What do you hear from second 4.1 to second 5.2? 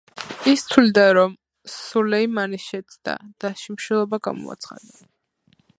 გამოაცხადა.